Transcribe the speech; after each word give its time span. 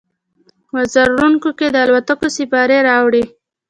وزرونو 0.75 1.49
کې، 1.57 1.67
د 1.71 1.75
الوتلو 1.85 2.27
سیپارې 2.37 2.77
راوړي 2.89 3.23